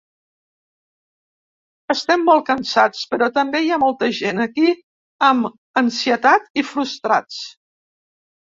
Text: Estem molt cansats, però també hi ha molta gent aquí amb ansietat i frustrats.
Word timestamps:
Estem 1.93 2.23
molt 2.29 2.47
cansats, 2.47 3.03
però 3.11 3.29
també 3.37 3.61
hi 3.65 3.69
ha 3.75 3.79
molta 3.83 4.09
gent 4.21 4.43
aquí 4.47 4.73
amb 5.31 5.53
ansietat 5.83 6.51
i 6.63 6.69
frustrats. 6.73 7.39